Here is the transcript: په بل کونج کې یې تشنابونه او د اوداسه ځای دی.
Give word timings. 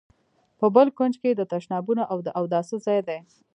په 0.59 0.65
بل 0.75 0.87
کونج 0.97 1.13
کې 1.21 1.27
یې 1.31 1.45
تشنابونه 1.53 2.03
او 2.11 2.17
د 2.25 2.27
اوداسه 2.39 2.75
ځای 2.85 2.99
دی. 3.07 3.19